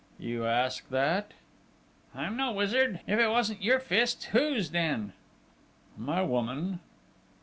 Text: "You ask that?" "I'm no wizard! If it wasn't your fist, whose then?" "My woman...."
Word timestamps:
"You 0.17 0.47
ask 0.47 0.89
that?" 0.89 1.35
"I'm 2.15 2.35
no 2.35 2.51
wizard! 2.53 3.01
If 3.05 3.19
it 3.19 3.27
wasn't 3.29 3.61
your 3.61 3.79
fist, 3.79 4.29
whose 4.31 4.71
then?" 4.71 5.13
"My 5.95 6.23
woman...." 6.23 6.79